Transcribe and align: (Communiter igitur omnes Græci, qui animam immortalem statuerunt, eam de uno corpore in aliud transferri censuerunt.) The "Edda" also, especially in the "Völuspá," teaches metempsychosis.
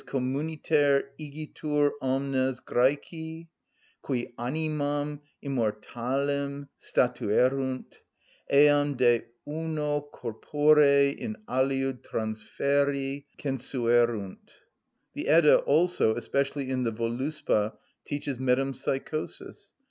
(Communiter 0.07 1.03
igitur 1.19 1.91
omnes 2.01 2.59
Græci, 2.59 3.45
qui 4.01 4.33
animam 4.35 5.19
immortalem 5.43 6.67
statuerunt, 6.75 7.99
eam 8.51 8.95
de 8.95 9.21
uno 9.45 10.01
corpore 10.11 11.11
in 11.15 11.35
aliud 11.47 12.01
transferri 12.01 13.25
censuerunt.) 13.37 14.61
The 15.13 15.27
"Edda" 15.27 15.57
also, 15.57 16.15
especially 16.15 16.67
in 16.71 16.81
the 16.81 16.91
"Völuspá," 16.91 17.73
teaches 18.03 18.39
metempsychosis. 18.39 19.73